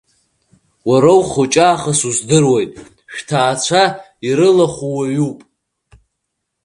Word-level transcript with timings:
Уара 0.89 1.11
ухуҷы 1.19 1.59
аахыс 1.65 1.99
уздыруеит, 2.09 2.71
шәҭаацәа 3.13 3.83
ирылахуу 4.27 4.93
уаҩуп! 4.97 5.39